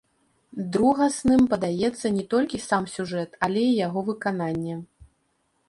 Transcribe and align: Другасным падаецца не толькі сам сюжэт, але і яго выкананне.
Другасным 0.77 1.43
падаецца 1.51 2.07
не 2.17 2.25
толькі 2.33 2.61
сам 2.69 2.89
сюжэт, 2.95 3.39
але 3.49 3.61
і 3.69 3.77
яго 3.87 3.99
выкананне. 4.11 4.75